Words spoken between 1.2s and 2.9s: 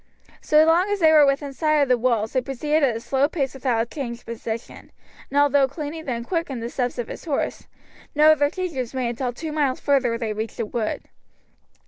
within sight of the walls they proceeded